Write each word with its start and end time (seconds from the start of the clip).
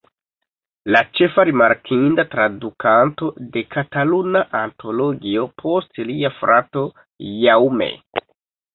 La 0.95 1.01
ĉefa 1.19 1.45
rimarkinda 1.49 2.25
tradukanto 2.31 3.31
de 3.59 3.65
Kataluna 3.77 4.43
Antologio 4.63 5.47
post 5.63 6.05
lia 6.11 6.37
frato 6.43 6.91
Jaume. 7.47 7.97